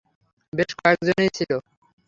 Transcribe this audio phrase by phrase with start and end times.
[0.53, 1.51] বেশ কয়েকজনই ছিল।